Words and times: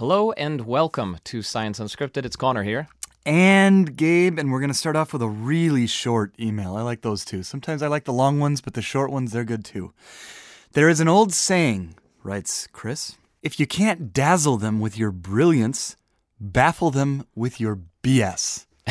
Hello 0.00 0.32
and 0.32 0.62
welcome 0.62 1.18
to 1.24 1.42
Science 1.42 1.78
Unscripted. 1.78 2.24
It's 2.24 2.34
Connor 2.34 2.62
here. 2.62 2.88
and 3.26 3.94
Gabe, 3.94 4.38
and 4.38 4.50
we're 4.50 4.58
going 4.58 4.70
to 4.70 4.74
start 4.74 4.96
off 4.96 5.12
with 5.12 5.20
a 5.20 5.28
really 5.28 5.86
short 5.86 6.32
email. 6.40 6.74
I 6.74 6.80
like 6.80 7.02
those 7.02 7.22
too. 7.22 7.42
Sometimes 7.42 7.82
I 7.82 7.88
like 7.88 8.04
the 8.04 8.12
long 8.14 8.40
ones, 8.40 8.62
but 8.62 8.72
the 8.72 8.80
short 8.80 9.10
ones, 9.10 9.30
they're 9.30 9.44
good 9.44 9.62
too. 9.62 9.92
There 10.72 10.88
is 10.88 11.00
an 11.00 11.08
old 11.08 11.34
saying, 11.34 11.96
writes 12.22 12.66
Chris 12.72 13.18
if 13.42 13.60
you 13.60 13.66
can't 13.66 14.14
dazzle 14.14 14.56
them 14.56 14.80
with 14.80 14.96
your 14.96 15.10
brilliance, 15.10 15.96
baffle 16.40 16.90
them 16.90 17.26
with 17.34 17.60
your 17.60 17.78
BS. 18.02 18.64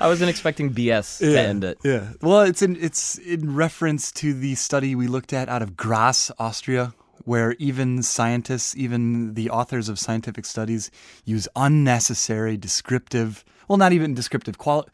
I 0.00 0.08
wasn't 0.08 0.30
expecting 0.30 0.74
BS 0.74 1.20
to 1.20 1.40
end 1.40 1.62
it. 1.62 1.78
Yeah. 1.84 2.08
Well, 2.22 2.40
it's 2.40 2.60
in 2.60 2.74
it's 2.74 3.18
in 3.18 3.54
reference 3.54 4.10
to 4.14 4.34
the 4.34 4.56
study 4.56 4.96
we 4.96 5.06
looked 5.06 5.32
at 5.32 5.48
out 5.48 5.62
of 5.62 5.76
Graz, 5.76 6.32
Austria, 6.40 6.92
where 7.28 7.52
even 7.58 8.02
scientists, 8.02 8.74
even 8.74 9.34
the 9.34 9.50
authors 9.50 9.90
of 9.90 9.98
scientific 9.98 10.46
studies, 10.46 10.90
use 11.26 11.46
unnecessary 11.54 12.56
descriptive, 12.56 13.44
well, 13.68 13.76
not 13.76 13.92
even 13.92 14.14
descriptive, 14.14 14.56
quali- 14.56 14.86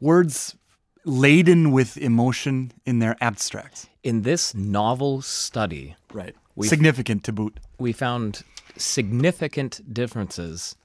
words 0.00 0.56
laden 1.04 1.72
with 1.72 1.98
emotion 1.98 2.72
in 2.86 2.98
their 2.98 3.14
abstracts. 3.20 3.88
In 4.02 4.22
this 4.22 4.54
novel 4.54 5.20
study, 5.20 5.94
Right. 6.14 6.34
Significant 6.66 7.22
to 7.24 7.32
boot. 7.32 7.60
we 7.78 7.92
found 7.92 8.42
significant 8.78 9.72
differences 9.92 10.76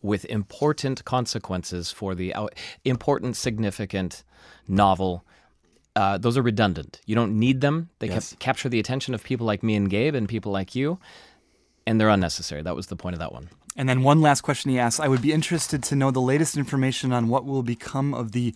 with 0.00 0.24
important 0.26 1.04
consequences 1.04 1.90
for 1.90 2.14
the 2.14 2.32
out- 2.34 2.54
important, 2.84 3.36
significant 3.36 4.22
novel. 4.68 5.24
Uh, 5.96 6.18
those 6.18 6.36
are 6.38 6.42
redundant. 6.42 7.00
You 7.06 7.14
don't 7.14 7.38
need 7.38 7.60
them. 7.62 7.88
They 7.98 8.08
Yes. 8.08 8.30
cap- 8.30 8.38
capture 8.38 8.68
the 8.68 8.78
attention 8.78 9.14
of 9.14 9.24
people 9.24 9.46
like 9.46 9.62
me 9.62 9.74
and 9.74 9.88
Gabe 9.90 10.14
and 10.14 10.28
people 10.28 10.52
like 10.52 10.74
you, 10.74 10.98
and 11.86 11.98
they're 11.98 12.10
unnecessary. 12.10 12.62
That 12.62 12.76
was 12.76 12.86
the 12.88 12.96
point 12.96 13.14
of 13.14 13.20
that 13.20 13.32
one. 13.32 13.48
And 13.78 13.88
then 13.88 14.02
one 14.02 14.20
last 14.20 14.42
question 14.42 14.70
he 14.70 14.78
asks 14.78 15.00
I 15.00 15.08
would 15.08 15.22
be 15.22 15.32
interested 15.32 15.82
to 15.84 15.96
know 15.96 16.10
the 16.10 16.20
latest 16.20 16.56
information 16.56 17.12
on 17.12 17.28
what 17.28 17.44
will 17.44 17.62
become 17.62 18.14
of 18.14 18.32
the 18.32 18.54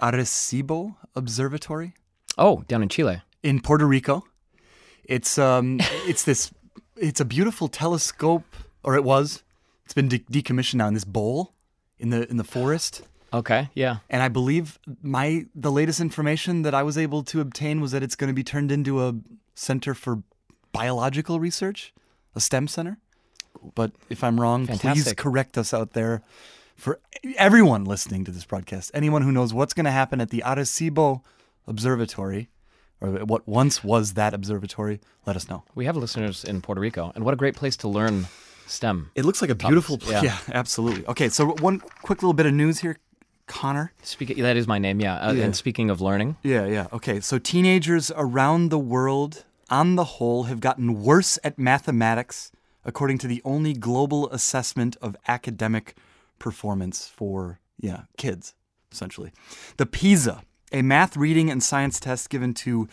Arecibo 0.00 0.94
Observatory. 1.14 1.94
Oh, 2.36 2.62
down 2.68 2.82
in 2.82 2.88
Chile. 2.88 3.22
in 3.42 3.60
Puerto 3.60 3.86
Rico. 3.86 4.24
It's 5.04 5.38
um 5.38 5.78
it's 6.06 6.24
this 6.24 6.52
it's 6.96 7.20
a 7.20 7.24
beautiful 7.24 7.68
telescope 7.68 8.44
or 8.82 8.94
it 8.96 9.04
was. 9.04 9.42
It's 9.84 9.94
been 9.94 10.08
de- 10.08 10.18
decommissioned 10.20 10.74
now 10.74 10.88
in 10.88 10.94
this 10.94 11.04
bowl 11.04 11.54
in 11.98 12.10
the 12.10 12.28
in 12.30 12.36
the 12.36 12.44
forest. 12.44 13.02
Okay, 13.32 13.68
yeah. 13.74 13.98
And 14.08 14.22
I 14.22 14.28
believe 14.28 14.78
my 15.02 15.46
the 15.54 15.70
latest 15.70 16.00
information 16.00 16.62
that 16.62 16.74
I 16.74 16.82
was 16.82 16.96
able 16.96 17.22
to 17.24 17.40
obtain 17.40 17.80
was 17.80 17.92
that 17.92 18.02
it's 18.02 18.16
going 18.16 18.28
to 18.28 18.34
be 18.34 18.44
turned 18.44 18.72
into 18.72 19.04
a 19.04 19.14
center 19.54 19.94
for 19.94 20.22
biological 20.72 21.38
research, 21.40 21.92
a 22.34 22.40
STEM 22.40 22.68
center. 22.68 22.98
But 23.74 23.92
if 24.08 24.22
I'm 24.22 24.40
wrong, 24.40 24.66
please 24.66 25.12
correct 25.14 25.58
us 25.58 25.74
out 25.74 25.92
there. 25.92 26.22
For 26.76 27.00
everyone 27.36 27.84
listening 27.84 28.24
to 28.24 28.30
this 28.30 28.44
broadcast, 28.44 28.92
anyone 28.94 29.22
who 29.22 29.32
knows 29.32 29.52
what's 29.52 29.74
going 29.74 29.84
to 29.86 29.90
happen 29.90 30.20
at 30.20 30.30
the 30.30 30.42
Arecibo 30.46 31.22
Observatory, 31.66 32.48
or 33.00 33.10
what 33.26 33.46
once 33.48 33.82
was 33.84 34.14
that 34.14 34.32
observatory, 34.32 35.00
let 35.26 35.36
us 35.36 35.48
know. 35.50 35.64
We 35.74 35.84
have 35.86 35.96
listeners 35.96 36.44
in 36.44 36.62
Puerto 36.62 36.80
Rico, 36.80 37.12
and 37.14 37.24
what 37.24 37.34
a 37.34 37.36
great 37.36 37.56
place 37.56 37.76
to 37.78 37.88
learn 37.88 38.26
STEM. 38.68 39.10
It 39.16 39.24
looks 39.24 39.40
like 39.42 39.50
a 39.50 39.54
beautiful 39.56 39.98
place. 39.98 40.22
yeah. 40.22 40.38
Yeah. 40.48 40.54
absolutely. 40.54 41.04
Okay, 41.06 41.28
so 41.28 41.46
one 41.60 41.80
quick 42.02 42.22
little 42.22 42.32
bit 42.32 42.46
of 42.46 42.54
news 42.54 42.78
here, 42.78 42.96
Connor. 43.48 43.92
Speaking, 44.02 44.42
that 44.42 44.56
is 44.56 44.68
my 44.68 44.78
name, 44.78 45.00
yeah. 45.00 45.16
Uh, 45.16 45.32
Yeah. 45.32 45.44
And 45.44 45.56
speaking 45.56 45.90
of 45.90 46.00
learning, 46.00 46.36
Yeah, 46.42 46.66
yeah. 46.66 46.86
Okay, 46.92 47.18
so 47.20 47.38
teenagers 47.38 48.12
around 48.14 48.70
the 48.70 48.78
world, 48.78 49.44
on 49.70 49.96
the 49.96 50.04
whole, 50.04 50.44
have 50.44 50.60
gotten 50.60 51.02
worse 51.02 51.38
at 51.42 51.58
mathematics, 51.58 52.52
according 52.84 53.18
to 53.18 53.26
the 53.26 53.42
only 53.44 53.72
global 53.72 54.30
assessment 54.30 54.96
of 55.02 55.16
academic 55.26 55.94
performance 56.38 57.08
for 57.08 57.58
yeah 57.80 58.02
kids, 58.16 58.54
essentially. 58.92 59.32
The 59.76 59.86
PISA, 59.86 60.42
a 60.72 60.82
math, 60.82 61.16
reading, 61.16 61.50
and 61.50 61.62
science 61.62 61.98
test 61.98 62.30
given 62.30 62.54
to 62.54 62.88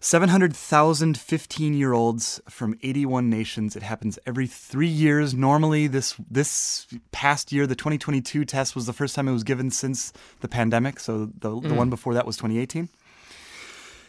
700,000 0.00 1.18
15 1.18 1.74
year 1.74 1.92
olds 1.92 2.40
from 2.48 2.78
81 2.82 3.28
nations. 3.28 3.76
It 3.76 3.82
happens 3.82 4.18
every 4.26 4.46
three 4.46 4.86
years. 4.88 5.34
Normally, 5.34 5.86
this 5.86 6.14
this 6.30 6.86
past 7.12 7.52
year, 7.52 7.66
the 7.66 7.74
2022 7.74 8.44
test 8.44 8.74
was 8.74 8.86
the 8.86 8.92
first 8.92 9.14
time 9.14 9.28
it 9.28 9.32
was 9.32 9.44
given 9.44 9.70
since 9.70 10.12
the 10.40 10.48
pandemic. 10.48 11.00
So 11.00 11.26
the, 11.26 11.60
the 11.60 11.68
mm. 11.68 11.76
one 11.76 11.90
before 11.90 12.14
that 12.14 12.26
was 12.26 12.36
2018. 12.36 12.88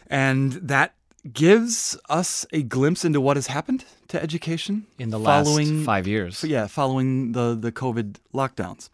And 0.07 0.53
that 0.53 0.93
gives 1.31 1.97
us 2.09 2.45
a 2.51 2.63
glimpse 2.63 3.03
into 3.03 3.21
what 3.21 3.37
has 3.37 3.47
happened 3.47 3.85
to 4.07 4.21
education 4.21 4.87
in 4.97 5.09
the 5.09 5.19
following 5.19 5.77
last 5.77 5.85
five 5.85 6.07
years. 6.07 6.43
yeah, 6.43 6.67
following 6.67 7.33
the, 7.33 7.57
the 7.59 7.71
COVID 7.71 8.15
lockdowns. 8.33 8.89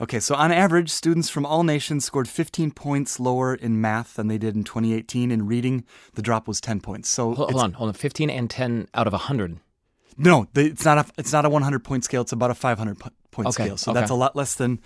Okay, 0.00 0.18
so 0.18 0.34
on 0.34 0.50
average, 0.50 0.90
students 0.90 1.28
from 1.28 1.46
all 1.46 1.62
nations 1.62 2.04
scored 2.04 2.28
15 2.28 2.72
points 2.72 3.20
lower 3.20 3.54
in 3.54 3.80
math 3.80 4.14
than 4.14 4.26
they 4.28 4.38
did 4.38 4.56
in 4.56 4.64
2018. 4.64 5.30
In 5.30 5.46
reading, 5.46 5.84
the 6.14 6.22
drop 6.22 6.48
was 6.48 6.60
10 6.60 6.80
points. 6.80 7.08
So 7.08 7.32
Hold, 7.34 7.50
hold 7.52 7.62
on, 7.62 7.72
hold 7.74 7.88
on. 7.88 7.94
15 7.94 8.28
and 8.28 8.50
10 8.50 8.88
out 8.94 9.06
of 9.06 9.12
100. 9.12 9.58
no, 10.18 10.48
it's 10.54 10.84
not 10.84 10.98
a 10.98 11.06
it's 11.16 11.32
not 11.32 11.44
a 11.44 11.48
100 11.48 11.84
point 11.84 12.04
scale. 12.04 12.22
It's 12.22 12.32
about 12.32 12.50
a 12.50 12.54
500 12.54 12.98
point 13.30 13.46
Okay, 13.48 13.64
scale. 13.64 13.76
So 13.76 13.92
okay. 13.92 14.00
that's 14.00 14.10
a 14.10 14.14
lot 14.14 14.34
less 14.34 14.54
than 14.56 14.80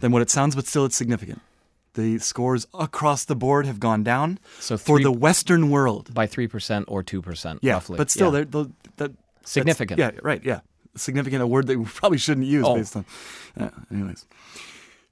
than 0.00 0.12
what 0.12 0.22
it 0.22 0.30
sounds, 0.30 0.54
but 0.54 0.66
still 0.66 0.84
it's 0.84 0.96
significant. 0.96 1.40
The 1.94 2.18
scores 2.18 2.66
across 2.74 3.24
the 3.24 3.36
board 3.36 3.66
have 3.66 3.78
gone 3.78 4.02
down 4.02 4.38
So 4.58 4.76
for 4.76 5.00
the 5.00 5.12
Western 5.12 5.70
world. 5.70 6.12
By 6.12 6.26
3% 6.26 6.84
or 6.88 7.04
2%, 7.04 7.58
Yeah, 7.62 7.74
roughly. 7.74 7.96
but 7.98 8.10
still, 8.10 8.26
Yeah. 8.34 8.44
they're, 8.44 8.64
they're, 8.64 8.72
that 8.96 9.12
Significant. 9.44 9.98
Yeah, 10.00 10.10
right. 10.22 10.42
Yeah, 10.44 10.60
significant. 10.96 11.42
A 11.42 11.46
word 11.46 11.66
that 11.66 11.78
we 11.78 11.84
probably 12.00 12.18
shouldn't 12.18 12.46
use 12.46 12.64
Oh. 12.66 12.74
based 12.76 12.96
on. 12.96 13.04
Uh, 13.58 13.70
anyways, 13.90 14.26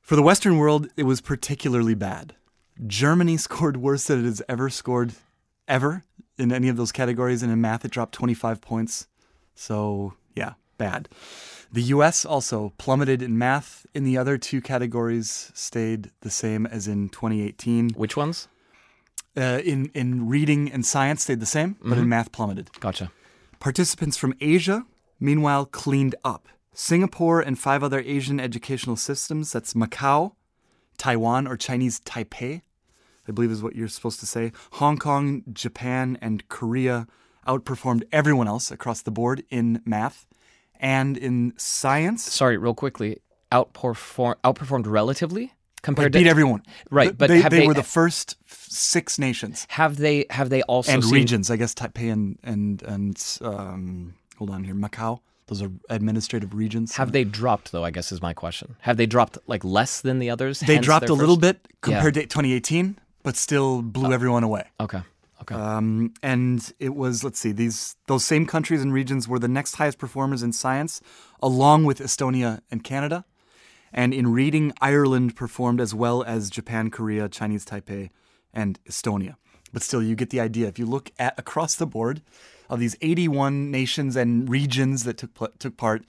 for 0.00 0.16
the 0.16 0.22
Western 0.22 0.59
world, 0.59 0.88
it 0.97 1.04
was 1.04 1.20
particularly 1.20 1.94
bad. 1.94 2.34
Germany 2.87 3.37
scored 3.48 3.76
worse 3.76 4.06
than 4.06 4.20
it 4.20 4.25
has 4.25 4.43
ever 4.48 4.69
scored, 4.70 5.15
ever 5.69 6.04
in 6.38 6.53
any 6.53 6.69
of 6.69 6.76
those 6.76 6.93
categories. 6.93 7.43
And 7.43 7.53
in 7.53 7.60
math, 7.60 7.84
it 7.84 7.91
dropped 7.91 8.15
25 8.15 8.60
points. 8.60 9.06
So 9.54 10.15
yeah, 10.34 10.54
bad. 10.78 11.09
The 11.72 11.82
U.S. 11.94 12.25
also 12.26 12.72
plummeted 12.78 13.22
in 13.22 13.38
math. 13.38 13.87
In 13.94 14.04
the 14.04 14.19
other 14.19 14.37
two 14.37 14.60
categories, 14.60 15.50
stayed 15.54 16.10
the 16.20 16.31
same 16.31 16.66
as 16.66 16.87
in 16.88 17.09
2018. 17.09 17.91
Which 17.91 18.16
ones? 18.16 18.49
Uh, 19.34 19.60
in 19.64 19.91
in 19.94 20.28
reading 20.28 20.70
and 20.70 20.84
science, 20.84 21.22
stayed 21.22 21.41
the 21.41 21.47
same, 21.47 21.76
but 21.81 21.93
Mm-hmm. 21.93 22.03
in 22.03 22.09
math, 22.10 22.32
plummeted. 22.32 22.70
Gotcha. 22.81 23.10
Participants 23.60 24.19
from 24.19 24.34
Asia, 24.41 24.84
meanwhile, 25.22 25.65
cleaned 25.66 26.15
up. 26.25 26.49
Singapore 26.75 27.41
and 27.41 27.59
five 27.59 27.83
other 27.83 28.00
Asian 28.00 28.41
educational 28.41 28.97
systems 28.97 29.53
that's 29.53 29.75
Macau, 29.75 30.33
Taiwan, 30.99 31.47
or 31.47 31.56
Chinese 31.56 32.00
Taipei, 32.00 32.62
I 33.28 33.32
believe 33.32 33.50
is 33.50 33.62
what 33.62 33.77
you're 33.77 33.88
supposed 33.88 34.21
to 34.21 34.27
say. 34.27 34.53
Hong 34.72 34.97
Kong, 34.99 35.43
Japan, 35.53 36.19
and 36.21 36.47
Korea 36.49 37.06
outperformed 37.47 38.03
everyone 38.12 38.49
else 38.49 38.71
across 38.71 39.03
the 39.03 39.11
board 39.11 39.44
in 39.50 39.82
math 39.84 40.27
and 40.81 41.16
in 41.16 41.53
science. 41.56 42.22
Sorry, 42.25 42.56
real 42.56 42.75
quickly. 42.75 43.19
Outperform, 43.50 44.37
outperformed 44.43 44.87
relatively 44.87 45.47
They 45.47 45.53
compared 45.82 46.12
beat 46.12 46.25
to 46.25 46.31
everyone. 46.31 46.62
Right, 46.91 47.16
but 47.16 47.28
they, 47.28 47.41
have 47.43 47.50
they 47.50 47.61
they- 47.61 47.66
were 47.66 47.75
the 47.75 47.82
first 47.82 48.37
f- 48.49 48.66
six 48.71 49.19
nations 49.19 49.66
have 49.69 49.99
they 49.99 50.25
have 50.31 50.49
they 50.49 50.62
also 50.62 50.93
and 50.93 51.05
seen, 51.05 51.12
regions. 51.12 51.50
I 51.50 51.56
guess 51.56 51.75
Taipei 51.75 52.11
and 52.11 52.38
and 52.43 52.82
and 52.82 53.38
um, 53.43 54.15
hold 54.43 54.51
on 54.51 54.65
here, 54.65 54.75
Macau. 54.75 55.21
Those 55.47 55.63
are 55.63 55.71
administrative 55.89 56.53
regions. 56.53 56.97
Have 56.97 57.13
they 57.13 57.23
dropped 57.23 57.71
though? 57.71 57.85
I 57.85 57.93
guess 57.93 58.11
is 58.11 58.21
my 58.21 58.33
question. 58.33 58.75
Have 58.81 58.97
they 58.97 59.07
dropped 59.07 59.39
like 59.47 59.65
less 59.65 60.01
than 60.01 60.19
the 60.19 60.31
others? 60.31 60.59
They 60.59 60.79
dropped 60.79 61.09
a 61.09 61.15
little 61.15 61.37
bit 61.37 61.69
compared 61.81 62.15
to 62.15 62.23
2018, 62.23 62.99
but 63.23 63.37
still 63.37 63.83
blew 63.83 64.13
everyone 64.13 64.43
away. 64.43 64.65
Okay. 64.81 65.01
Okay. 65.43 65.55
Um, 65.55 66.15
and 66.25 66.73
it 66.81 66.97
was 66.97 67.23
let's 67.23 67.39
see 67.39 67.53
these 67.53 67.95
those 68.09 68.25
same 68.25 68.47
countries 68.47 68.83
and 68.83 68.93
regions 68.93 69.29
were 69.29 69.39
the 69.39 69.47
next 69.49 69.77
highest 69.77 69.99
performers 69.99 70.43
in 70.43 70.53
science, 70.53 71.00
along 71.41 71.85
with 71.85 72.00
Estonia 72.00 72.61
and 72.69 72.83
Canada. 72.83 73.25
And 73.93 74.12
in 74.12 74.33
reading, 74.33 74.73
Ireland 74.81 75.37
performed 75.37 75.81
as 75.81 75.95
well 75.95 76.25
as 76.25 76.50
Japan, 76.50 76.91
Korea, 76.91 77.29
Chinese 77.29 77.65
Taipei, 77.65 78.11
and 78.53 78.81
Estonia. 78.88 79.37
But 79.73 79.83
still, 79.83 80.03
you 80.03 80.17
get 80.17 80.31
the 80.31 80.41
idea. 80.41 80.67
If 80.67 80.81
you 80.81 80.87
look 80.87 81.12
at 81.19 81.38
across 81.38 81.77
the 81.77 81.87
board 81.87 82.23
of 82.73 82.81
these 82.81 82.97
81 83.03 83.71
nations 83.71 84.17
and 84.17 84.49
regions 84.49 85.05
that 85.05 85.19
took 85.19 85.35
pl- 85.35 85.53
took 85.59 85.77
part 85.77 86.05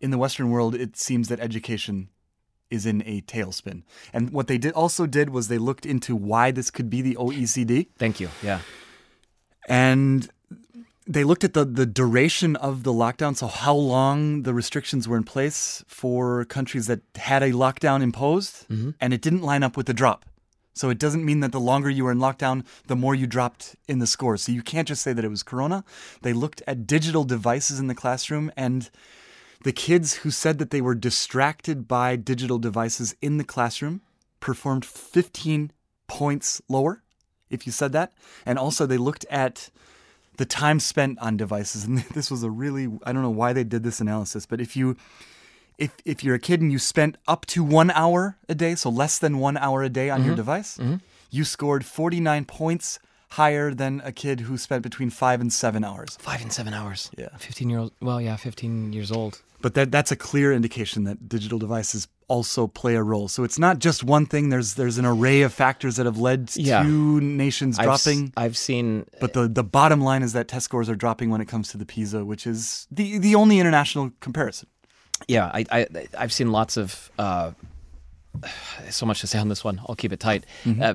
in 0.00 0.10
the 0.10 0.18
Western 0.18 0.50
world, 0.50 0.74
it 0.74 0.96
seems 0.96 1.28
that 1.28 1.38
education 1.40 2.08
is 2.70 2.86
in 2.86 3.02
a 3.06 3.20
tailspin. 3.22 3.82
And 4.12 4.30
what 4.30 4.46
they 4.48 4.58
did 4.58 4.72
also 4.72 5.06
did 5.06 5.30
was 5.30 5.48
they 5.48 5.58
looked 5.58 5.84
into 5.84 6.16
why 6.16 6.50
this 6.50 6.70
could 6.70 6.88
be 6.90 7.02
the 7.02 7.14
OECD 7.16 7.88
Thank 7.98 8.18
you. 8.18 8.30
Yeah. 8.42 8.60
and 9.68 10.28
they 11.06 11.22
looked 11.22 11.44
at 11.44 11.52
the, 11.52 11.64
the 11.64 11.86
duration 11.86 12.56
of 12.56 12.82
the 12.82 12.92
lockdown, 12.92 13.36
so 13.36 13.46
how 13.46 13.74
long 13.74 14.42
the 14.42 14.52
restrictions 14.52 15.06
were 15.06 15.16
in 15.16 15.22
place 15.22 15.84
for 15.86 16.44
countries 16.46 16.86
that 16.88 17.00
had 17.14 17.42
a 17.44 17.52
lockdown 17.52 18.02
imposed, 18.02 18.68
mm-hmm. 18.68 18.90
and 19.00 19.14
it 19.14 19.22
didn't 19.22 19.42
line 19.42 19.62
up 19.62 19.76
with 19.76 19.86
the 19.86 19.94
drop. 19.94 20.24
So 20.76 20.90
it 20.90 20.98
doesn't 20.98 21.24
mean 21.24 21.40
that 21.40 21.52
the 21.52 21.58
longer 21.58 21.88
you 21.88 22.04
were 22.04 22.12
in 22.12 22.18
lockdown, 22.18 22.64
the 22.86 22.94
more 22.94 23.14
you 23.14 23.26
dropped 23.26 23.76
in 23.88 23.98
the 23.98 24.06
scores. 24.06 24.42
So 24.42 24.52
you 24.52 24.62
can't 24.62 24.86
just 24.86 25.02
say 25.02 25.14
that 25.14 25.24
it 25.24 25.30
was 25.30 25.42
corona. 25.42 25.84
They 26.20 26.34
looked 26.34 26.62
at 26.66 26.86
digital 26.86 27.24
devices 27.24 27.80
in 27.80 27.86
the 27.86 27.94
classroom 27.94 28.52
and 28.58 28.90
the 29.64 29.72
kids 29.72 30.16
who 30.16 30.30
said 30.30 30.58
that 30.58 30.70
they 30.70 30.82
were 30.82 30.94
distracted 30.94 31.88
by 31.88 32.14
digital 32.16 32.58
devices 32.58 33.16
in 33.22 33.38
the 33.38 33.44
classroom 33.44 34.02
performed 34.38 34.84
15 34.84 35.72
points 36.08 36.60
lower 36.68 37.02
if 37.48 37.64
you 37.64 37.72
said 37.72 37.92
that. 37.92 38.12
And 38.44 38.58
also 38.58 38.84
they 38.84 38.98
looked 38.98 39.24
at 39.30 39.70
the 40.36 40.44
time 40.44 40.78
spent 40.78 41.18
on 41.20 41.38
devices 41.38 41.84
and 41.84 41.98
this 42.14 42.30
was 42.30 42.42
a 42.42 42.50
really 42.50 42.86
I 43.02 43.14
don't 43.14 43.22
know 43.22 43.30
why 43.30 43.54
they 43.54 43.64
did 43.64 43.82
this 43.82 44.02
analysis, 44.02 44.44
but 44.44 44.60
if 44.60 44.76
you 44.76 44.98
if 45.78 45.96
if 46.04 46.24
you're 46.24 46.34
a 46.34 46.40
kid 46.40 46.60
and 46.60 46.72
you 46.72 46.78
spent 46.78 47.16
up 47.26 47.46
to 47.46 47.62
one 47.62 47.90
hour 47.90 48.36
a 48.48 48.54
day, 48.54 48.74
so 48.74 48.90
less 48.90 49.18
than 49.18 49.38
one 49.38 49.56
hour 49.56 49.82
a 49.82 49.88
day 49.88 50.10
on 50.10 50.20
your 50.20 50.30
mm-hmm. 50.30 50.36
device, 50.36 50.78
mm-hmm. 50.78 50.96
you 51.30 51.44
scored 51.44 51.84
49 51.84 52.44
points 52.44 52.98
higher 53.30 53.74
than 53.74 54.00
a 54.04 54.12
kid 54.12 54.40
who 54.40 54.56
spent 54.56 54.82
between 54.82 55.10
five 55.10 55.40
and 55.40 55.52
seven 55.52 55.84
hours. 55.84 56.16
Five 56.20 56.42
and 56.42 56.52
seven 56.52 56.72
hours. 56.72 57.10
Yeah. 57.18 57.28
15 57.38 57.68
year 57.68 57.80
old. 57.80 57.92
Well, 58.00 58.20
yeah, 58.20 58.36
15 58.36 58.92
years 58.92 59.10
old. 59.10 59.42
But 59.62 59.74
that 59.74 59.90
that's 59.90 60.12
a 60.12 60.16
clear 60.16 60.52
indication 60.52 61.04
that 61.04 61.28
digital 61.28 61.58
devices 61.58 62.08
also 62.28 62.66
play 62.66 62.94
a 62.94 63.02
role. 63.02 63.28
So 63.28 63.44
it's 63.44 63.58
not 63.58 63.78
just 63.78 64.04
one 64.04 64.26
thing. 64.26 64.48
There's 64.50 64.74
there's 64.74 64.98
an 64.98 65.06
array 65.06 65.42
of 65.42 65.52
factors 65.52 65.96
that 65.96 66.06
have 66.06 66.18
led 66.18 66.50
Yeah. 66.54 66.82
to 66.82 67.20
nations 67.20 67.78
I've 67.78 67.86
dropping. 67.86 68.32
I've 68.36 68.56
seen 68.56 69.06
But 69.20 69.32
the, 69.32 69.48
the 69.48 69.64
bottom 69.64 70.00
line 70.00 70.22
is 70.22 70.32
that 70.34 70.48
test 70.48 70.64
scores 70.64 70.88
are 70.88 70.94
dropping 70.94 71.30
when 71.30 71.40
it 71.40 71.46
comes 71.46 71.68
to 71.70 71.78
the 71.78 71.86
PISA, 71.86 72.24
which 72.24 72.46
is 72.46 72.86
the, 72.90 73.18
the 73.18 73.34
only 73.34 73.58
international 73.58 74.12
comparison. 74.20 74.68
Yeah, 75.28 75.50
I, 75.52 75.64
I 75.70 75.86
I've 76.18 76.32
seen 76.32 76.52
lots 76.52 76.76
of 76.76 77.10
uh, 77.18 77.52
so 78.90 79.06
much 79.06 79.20
to 79.20 79.26
say 79.26 79.38
on 79.38 79.48
this 79.48 79.64
one. 79.64 79.80
I'll 79.88 79.96
keep 79.96 80.12
it 80.12 80.20
tight. 80.20 80.44
Uh, 80.80 80.94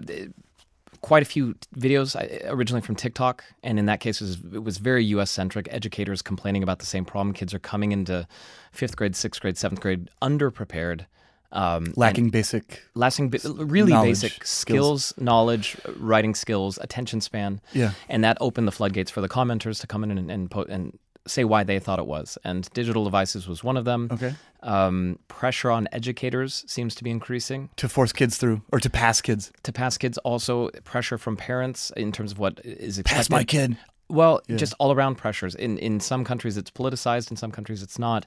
quite 1.01 1.23
a 1.23 1.25
few 1.25 1.55
videos 1.75 2.15
I- 2.15 2.47
originally 2.49 2.81
from 2.81 2.95
TikTok, 2.95 3.43
and 3.63 3.79
in 3.79 3.85
that 3.87 3.99
case, 3.99 4.21
it 4.21 4.25
was, 4.25 4.37
it 4.55 4.63
was 4.63 4.77
very 4.77 5.03
U.S. 5.05 5.31
centric. 5.31 5.67
Educators 5.71 6.21
complaining 6.21 6.63
about 6.63 6.79
the 6.79 6.85
same 6.85 7.05
problem. 7.05 7.33
Kids 7.33 7.53
are 7.53 7.59
coming 7.59 7.91
into 7.91 8.27
fifth 8.71 8.95
grade, 8.95 9.15
sixth 9.15 9.41
grade, 9.41 9.57
seventh 9.57 9.81
grade 9.81 10.09
underprepared. 10.21 11.05
Um, 11.53 11.91
Lacking 11.97 12.29
basic. 12.29 12.81
lasting 12.95 13.29
bi- 13.29 13.39
really 13.43 13.91
basic 13.91 14.45
skills. 14.45 15.05
skills, 15.07 15.13
knowledge, 15.17 15.75
writing 15.97 16.33
skills, 16.33 16.77
attention 16.81 17.19
span. 17.19 17.59
Yeah. 17.73 17.91
And 18.07 18.23
that 18.23 18.37
opened 18.39 18.69
the 18.69 18.71
floodgates 18.71 19.11
for 19.11 19.19
the 19.19 19.27
commenters 19.27 19.81
to 19.81 19.87
come 19.87 20.05
in 20.05 20.11
and 20.17 20.31
and, 20.31 20.49
po- 20.49 20.63
and 20.69 20.97
say 21.27 21.43
why 21.43 21.63
they 21.63 21.79
thought 21.79 21.99
it 21.99 22.07
was. 22.07 22.37
And 22.43 22.69
digital 22.73 23.03
devices 23.03 23.47
was 23.47 23.63
one 23.63 23.77
of 23.77 23.85
them. 23.85 24.09
Okay. 24.11 24.33
Um, 24.63 25.19
pressure 25.27 25.71
on 25.71 25.87
educators 25.91 26.63
seems 26.67 26.95
to 26.95 27.03
be 27.03 27.09
increasing. 27.09 27.69
To 27.77 27.89
force 27.89 28.11
kids 28.11 28.37
through 28.37 28.61
or 28.71 28.79
to 28.79 28.89
pass 28.89 29.21
kids. 29.21 29.51
To 29.63 29.71
pass 29.71 29.97
kids, 29.97 30.17
also 30.19 30.69
pressure 30.83 31.17
from 31.17 31.37
parents 31.37 31.91
in 31.95 32.11
terms 32.11 32.31
of 32.31 32.39
what 32.39 32.59
is 32.63 32.99
expected. 32.99 33.15
Pass 33.15 33.29
my 33.29 33.43
kid. 33.43 33.77
Well, 34.09 34.41
just 34.49 34.73
all 34.77 34.91
around 34.91 35.15
pressures. 35.15 35.55
In 35.55 35.77
in 35.77 35.99
some 35.99 36.25
countries, 36.25 36.57
it's 36.57 36.69
politicized. 36.69 37.31
In 37.31 37.37
some 37.37 37.51
countries, 37.51 37.81
it's 37.81 37.97
not. 37.97 38.25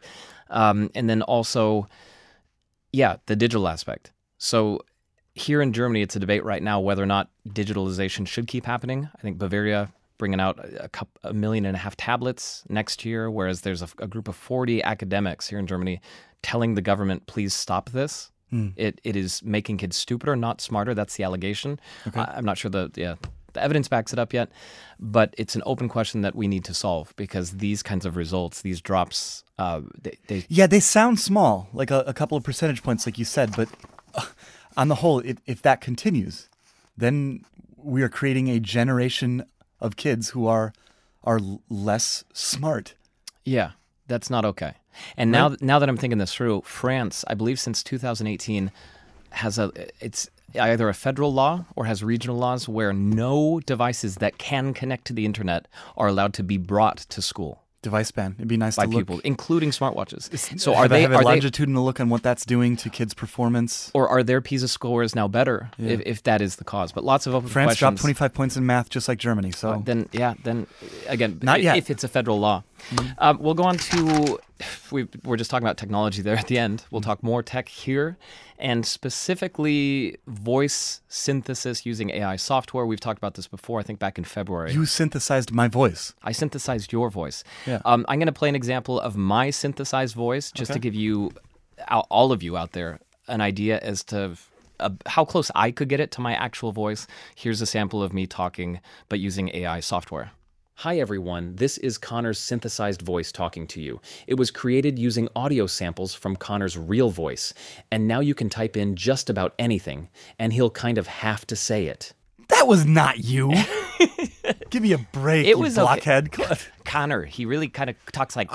Um, 0.49 0.91
and 0.95 1.11
then 1.11 1.21
also, 1.23 1.89
yeah, 2.93 3.17
the 3.27 3.37
digital 3.37 3.69
aspect. 3.69 4.11
So 4.39 4.81
here 5.35 5.61
in 5.61 5.73
Germany, 5.73 6.01
it's 6.01 6.17
a 6.17 6.21
debate 6.21 6.45
right 6.45 6.63
now 6.63 6.81
whether 6.81 7.03
or 7.03 7.07
not 7.07 7.29
digitalization 7.49 8.27
should 8.27 8.47
keep 8.47 8.65
happening. 8.65 9.11
I 9.15 9.21
think 9.21 9.37
Bavaria 9.37 9.93
bringing 10.19 10.41
out 10.41 10.59
a, 10.81 10.89
cup, 10.89 11.09
a 11.23 11.33
million 11.33 11.65
and 11.67 11.77
a 11.77 11.79
half 11.79 11.97
tablets 11.97 12.65
next 12.69 13.05
year, 13.05 13.31
whereas 13.31 13.63
there's 13.63 13.83
a, 13.83 13.89
a 13.99 14.07
group 14.07 14.29
of 14.29 14.37
40 14.37 14.83
academics 14.83 15.49
here 15.49 15.59
in 15.59 15.67
Germany 15.67 16.01
telling 16.43 16.75
the 16.75 16.83
government, 16.83 17.27
please 17.27 17.55
stop 17.55 17.91
this. 17.91 18.31
It, 18.77 19.01
it 19.03 19.17
is 19.17 19.43
making 19.43 19.79
kids 19.79 19.97
stupider, 19.97 20.37
not 20.37 20.61
smarter. 20.61 20.95
That's 20.95 21.17
the 21.17 21.25
allegation. 21.25 21.81
I, 22.15 22.35
I'm 22.37 22.45
not 22.45 22.57
sure 22.57 22.71
the 22.71 22.91
yeah 22.95 23.17
the 23.55 23.63
evidence 23.63 23.89
backs 23.89 24.13
it 24.13 24.19
up 24.19 24.33
yet, 24.33 24.51
but 25.01 25.35
it's 25.39 25.57
an 25.57 25.63
open 25.65 25.89
question 25.89 26.21
that 26.21 26.35
we 26.35 26.47
need 26.47 26.65
to 26.65 26.75
solve 26.75 27.15
because 27.17 27.53
these 27.53 27.83
kinds 27.83 28.05
of 28.05 28.17
results, 28.17 28.63
these 28.63 28.81
drops, 28.81 29.45
uh, 29.59 29.81
they, 30.01 30.19
they 30.27 30.45
Yeah, 30.49 30.67
they 30.67 30.81
sound 30.81 31.19
small, 31.19 31.69
like 31.73 31.91
a, 31.91 32.01
a 32.07 32.13
couple 32.13 32.37
of 32.37 32.45
percentage 32.45 32.83
points, 32.83 33.07
like 33.07 33.19
you 33.19 33.25
said, 33.25 33.55
but 33.57 33.69
uh, 34.15 34.27
on 34.77 34.89
the 34.89 34.97
whole, 34.97 35.21
if, 35.21 35.39
if 35.47 35.63
that 35.63 35.81
continues, 35.81 36.49
then 36.97 37.45
we 37.77 38.03
are 38.03 38.09
creating 38.09 38.49
a 38.49 38.61
generation 38.61 39.45
of 39.85 39.97
kids 39.97 40.31
who 40.31 40.47
are 40.47 40.73
are 41.23 41.41
less 41.69 42.25
smart. 42.33 42.95
Yeah, 43.45 43.73
that's 44.09 44.31
not 44.31 44.45
okay. 44.45 44.75
And 45.17 45.31
now, 45.31 45.57
now 45.61 45.79
that 45.79 45.89
I'm 45.89 45.97
thinking 45.97 46.19
this 46.19 46.35
through, 46.35 46.63
France, 46.65 47.25
I 47.27 47.35
believe 47.35 47.59
since 47.59 47.83
2018, 47.83 48.71
has 49.31 49.59
a 49.59 49.73
it's 50.01 50.29
either 50.55 50.89
a 50.89 50.95
federal 50.95 51.33
law 51.33 51.65
or 51.75 51.87
has 51.87 52.03
regional 52.03 52.37
laws 52.37 52.69
where 52.69 52.93
no 52.93 53.61
devices 53.61 54.17
that 54.17 54.39
can 54.39 54.73
connect 54.73 55.05
to 55.07 55.13
the 55.13 55.25
internet 55.25 55.67
are 55.97 56.07
allowed 56.07 56.33
to 56.35 56.43
be 56.45 56.57
brought 56.57 56.99
to 56.99 57.21
school 57.21 57.64
Device 57.85 58.11
ban. 58.11 58.35
It'd 58.39 58.49
be 58.49 58.57
nice 58.57 58.77
by 58.77 58.85
to 58.87 58.91
look. 58.91 59.01
people, 59.01 59.21
including 59.25 59.71
smartwatches. 59.71 60.59
So 60.59 60.75
are 60.75 60.89
they 60.89 61.03
have 61.03 61.13
a 61.13 61.17
are 61.17 61.19
they 61.19 61.25
longitudinal 61.25 61.85
look 61.85 62.01
on 62.01 62.09
what 62.09 62.23
that's 62.23 62.45
doing 62.47 62.77
to 62.79 62.89
kids' 62.91 63.13
performance? 63.15 63.91
or 63.95 64.09
are 64.09 64.23
their 64.23 64.41
PISA 64.41 64.69
scores 64.69 65.15
now 65.15 65.29
better 65.29 65.71
if, 65.79 66.01
if 66.07 66.23
that 66.25 66.41
is 66.41 66.57
the 66.57 66.65
cause? 66.65 66.91
But 66.93 67.05
lots 67.05 67.27
of 67.27 67.35
open 67.35 67.49
France 67.51 67.77
dropped 67.77 67.99
25 67.99 68.33
points 68.35 68.57
in 68.57 68.65
math, 68.67 68.89
just 68.89 69.07
like 69.07 69.19
Germany. 69.19 69.53
So 69.53 69.83
then 69.85 70.09
yeah, 70.13 70.35
then 70.43 70.67
again, 71.07 71.39
Not 71.43 71.57
i- 71.59 71.63
yet. 71.63 71.77
if 71.77 71.91
it's 71.91 72.03
a 72.03 72.09
federal 72.09 72.41
law. 72.41 72.65
Um, 73.19 73.39
we'll 73.41 73.55
go 73.55 73.65
on 73.65 73.77
to 73.79 74.39
we 74.91 75.09
we're 75.25 75.37
just 75.37 75.51
talking 75.51 75.65
about 75.65 75.77
technology 75.77 76.23
there 76.23 76.37
at 76.37 76.47
the 76.47 76.59
end. 76.59 76.85
We'll 76.91 77.01
talk 77.01 77.23
more 77.23 77.43
tech 77.43 77.69
here, 77.69 78.17
and 78.59 78.85
specifically 78.87 80.19
voice 80.27 81.01
synthesis 81.09 81.85
using 81.87 82.11
AI 82.11 82.37
software. 82.37 82.87
We've 82.87 83.01
talked 83.01 83.19
about 83.19 83.35
this 83.35 83.47
before. 83.47 83.81
I 83.81 83.83
think 83.83 83.99
back 83.99 84.19
in 84.19 84.25
February. 84.25 84.73
you 84.73 84.87
synthesized 84.87 85.53
my 85.53 85.69
voice. 85.69 86.15
I 86.23 86.33
synthesized 86.33 86.93
your 86.93 87.11
voice. 87.11 87.45
Yeah. 87.67 87.81
Um, 87.85 88.05
I'm 88.09 88.19
going 88.19 88.27
to 88.27 88.33
play 88.33 88.49
an 88.49 88.57
example 88.57 89.01
of 89.01 89.17
my 89.17 89.51
synthesized 89.51 90.15
voice 90.15 90.53
just 90.53 90.73
to 90.73 90.79
give 90.79 90.95
you, 90.95 91.33
all 91.89 92.07
all 92.11 92.33
of 92.33 92.43
you 92.43 92.57
out 92.57 92.73
there, 92.73 93.01
an 93.29 93.41
idea 93.41 93.79
as 93.81 94.05
to 94.05 94.37
uh, 94.81 94.91
how 95.07 95.25
close 95.25 95.51
I 95.55 95.71
could 95.71 95.89
get 95.89 96.01
it 96.01 96.11
to 96.13 96.21
my 96.21 96.35
actual 96.35 96.73
voice. 96.73 97.07
Here's 97.35 97.61
a 97.61 97.67
sample 97.67 98.03
of 98.03 98.13
me 98.13 98.27
talking, 98.27 98.81
but 99.09 99.21
using 99.21 99.51
AI 99.55 99.81
software. 99.81 100.33
Hi, 100.79 100.99
everyone. 100.99 101.55
This 101.55 101.79
is 101.79 101.99
Connor's 101.99 102.39
synthesized 102.39 103.01
voice 103.01 103.31
talking 103.31 103.69
to 103.69 103.81
you. 103.81 104.01
It 104.27 104.35
was 104.35 104.51
created 104.51 104.99
using 104.99 105.29
audio 105.37 105.69
samples 105.69 106.15
from 106.15 106.35
Connor's 106.35 106.77
real 106.77 107.11
voice, 107.11 107.55
and 107.93 108.09
now 108.09 108.19
you 108.19 108.35
can 108.35 108.51
type 108.51 108.77
in 108.77 108.97
just 108.97 109.31
about 109.31 109.55
anything, 109.57 110.09
and 110.37 110.53
he'll 110.53 110.71
kind 110.71 110.99
of 110.99 111.07
have 111.07 111.47
to 111.47 111.55
say 111.55 111.87
it. 111.87 112.13
That 112.49 112.67
was 112.67 112.85
not 112.85 113.19
you. 113.19 113.53
Give 114.75 114.83
me 114.83 114.93
a 114.93 114.99
break, 114.99 115.47
It 115.47 115.51
you 115.51 115.59
was 115.61 115.79
okay. 115.79 115.85
blockhead. 115.85 116.33
Connor, 116.85 117.23
he 117.23 117.47
really 117.47 117.69
kind 117.69 117.89
of 117.89 117.97
talks 118.11 118.35
like 118.35 118.51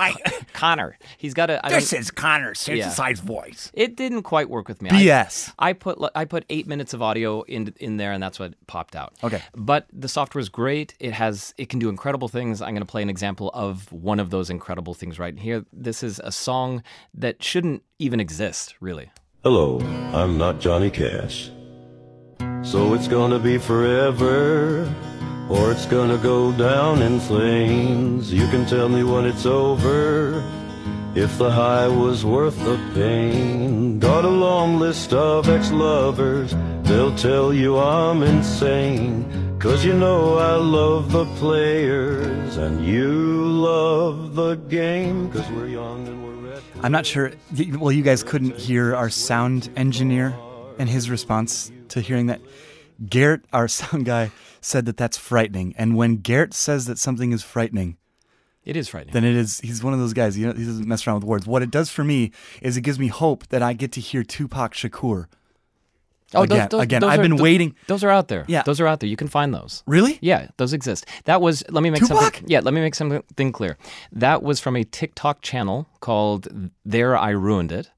Connor. 0.52 0.98
He's 1.16 1.32
got 1.32 1.48
a. 1.48 1.64
I 1.64 1.70
This 1.70 1.90
don't- 1.90 2.00
is 2.00 2.10
Connor's 2.10 2.60
synthesized 2.60 3.22
voice. 3.24 3.70
It 3.72 3.96
didn't 3.96 4.24
quite 4.24 4.50
work 4.50 4.68
with 4.68 4.82
me. 4.82 4.90
BS. 4.90 5.54
I, 5.58 5.70
I 5.70 5.72
put 5.72 5.98
li- 5.98 6.10
I 6.14 6.26
put 6.26 6.44
eight 6.50 6.66
minutes 6.66 6.92
of 6.92 7.00
audio 7.00 7.40
in 7.44 7.72
in 7.80 7.96
there, 7.96 8.12
and 8.12 8.22
that's 8.22 8.38
what 8.38 8.52
popped 8.66 8.94
out. 8.94 9.14
Okay. 9.24 9.40
But 9.56 9.86
the 9.94 10.08
software 10.08 10.40
is 10.40 10.50
great. 10.50 10.94
It 11.00 11.12
has 11.14 11.54
it 11.56 11.70
can 11.70 11.78
do 11.78 11.88
incredible 11.88 12.28
things. 12.28 12.60
I'm 12.60 12.74
going 12.74 12.80
to 12.82 12.84
play 12.84 13.00
an 13.00 13.08
example 13.08 13.50
of 13.54 13.90
one 13.90 14.20
of 14.20 14.28
those 14.28 14.50
incredible 14.50 14.92
things 14.92 15.18
right 15.18 15.38
here. 15.38 15.64
This 15.72 16.02
is 16.02 16.20
a 16.22 16.30
song 16.32 16.82
that 17.14 17.42
shouldn't 17.42 17.82
even 17.98 18.20
exist, 18.20 18.74
really. 18.78 19.10
Hello, 19.42 19.80
I'm 20.12 20.36
not 20.36 20.60
Johnny 20.60 20.90
Cash. 20.90 21.50
So 22.62 22.92
it's 22.92 23.08
gonna 23.08 23.38
be 23.38 23.56
forever, 23.56 24.84
or 25.50 25.72
it's 25.72 25.86
gonna 25.86 26.16
go 26.18 26.52
down 26.52 27.02
in 27.02 27.18
flames. 27.18 28.32
You 28.32 28.46
can 28.48 28.64
tell 28.66 28.88
me 28.88 29.02
when 29.02 29.26
it's 29.26 29.44
over, 29.44 30.42
if 31.14 31.36
the 31.38 31.50
high 31.50 31.88
was 31.88 32.24
worth 32.24 32.56
the 32.64 32.78
pain. 32.94 33.98
Got 33.98 34.24
a 34.24 34.28
long 34.28 34.78
list 34.78 35.12
of 35.12 35.48
ex-lovers, 35.48 36.54
they'll 36.84 37.16
tell 37.16 37.52
you 37.52 37.78
I'm 37.78 38.22
insane. 38.22 39.26
Cause 39.58 39.84
you 39.84 39.92
know 39.92 40.38
I 40.38 40.54
love 40.54 41.12
the 41.12 41.26
players, 41.36 42.56
and 42.56 42.86
you 42.86 43.10
love 43.10 44.34
the 44.34 44.54
game. 44.54 45.30
Cause 45.32 45.50
we're 45.50 45.66
young 45.66 46.06
and 46.08 46.24
we're 46.24 46.50
red. 46.50 46.62
I'm 46.82 46.92
not 46.92 47.04
sure. 47.04 47.32
Well, 47.76 47.92
you 47.92 48.02
guys 48.02 48.22
couldn't 48.22 48.56
hear 48.56 48.94
our 48.94 49.10
sound 49.10 49.68
engineer 49.76 50.34
and 50.78 50.88
his 50.88 51.10
response 51.10 51.70
to 51.88 52.00
hearing 52.00 52.26
that. 52.28 52.40
Garrett, 53.06 53.42
our 53.52 53.68
sound 53.78 54.06
guy, 54.06 54.30
said 54.60 54.86
that 54.86 54.96
that's 54.96 55.16
frightening. 55.16 55.74
And 55.76 55.96
when 55.96 56.16
Garrett 56.16 56.54
says 56.54 56.86
that 56.86 56.98
something 56.98 57.32
is 57.32 57.42
frightening, 57.42 57.96
It 58.64 58.76
is 58.76 58.88
frightening. 58.88 59.12
then 59.14 59.24
it 59.24 59.34
is. 59.36 59.60
He's 59.60 59.82
one 59.82 59.92
of 59.94 59.98
those 60.00 60.12
guys. 60.12 60.36
You 60.38 60.46
know, 60.48 60.52
he 60.52 60.64
doesn't 60.64 60.86
mess 60.86 61.06
around 61.06 61.16
with 61.16 61.24
words. 61.24 61.46
What 61.46 61.62
it 61.62 61.70
does 61.70 61.90
for 61.90 62.04
me 62.04 62.30
is 62.62 62.76
it 62.76 62.82
gives 62.82 62.98
me 62.98 63.08
hope 63.08 63.46
that 63.48 63.62
I 63.62 63.72
get 63.72 63.92
to 63.92 64.00
hear 64.00 64.22
Tupac 64.22 64.74
Shakur. 64.74 65.26
oh, 66.34 66.42
again- 66.42 66.68
again, 66.74 67.02
I've 67.02 67.18
are- 67.18 67.22
been 67.22 67.36
waiting- 67.36 67.74
Those 67.88 68.04
are 68.04 68.10
out 68.10 68.28
there. 68.28 68.44
Yeah. 68.46 68.62
those 68.62 68.80
are 68.80 68.86
out 68.86 69.00
there. 69.00 69.08
You 69.08 69.16
can 69.16 69.26
find 69.28 69.52
those. 69.52 69.82
Really? 69.86 70.18
Yeah, 70.20 70.48
those 70.58 70.72
exist. 70.72 71.04
That 71.24 71.40
was 71.40 71.64
let 71.70 71.82
me 71.82 71.90
make 71.90 72.02
Tupac? 72.02 72.22
something 72.36 72.44
Yeah, 72.48 72.60
let 72.60 72.72
me 72.74 72.80
make 72.80 72.94
something 72.94 73.50
clear. 73.52 73.76
That 74.12 74.42
was 74.42 74.60
from 74.60 74.76
a 74.76 74.84
TikTok 74.84 75.42
channel 75.42 75.88
called 76.00 76.70
There 76.84 77.16
I 77.16 77.30
Ruined 77.30 77.72
It. 77.72 77.90